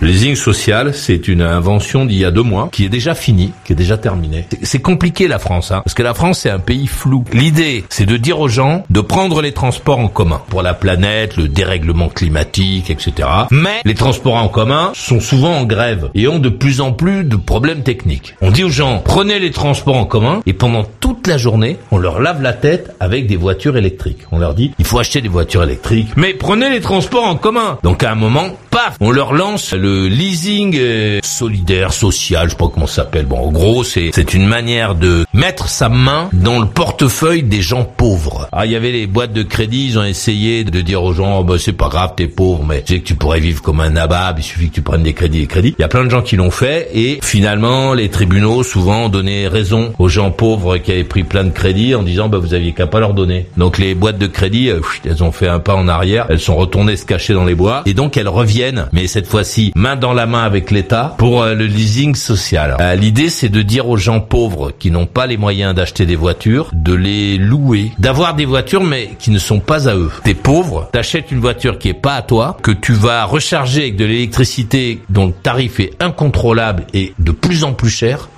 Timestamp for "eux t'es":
69.94-70.34